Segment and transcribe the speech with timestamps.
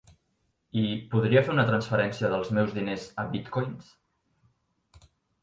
[0.83, 3.95] I podria fer una transferència dels meus diners a bitcoins?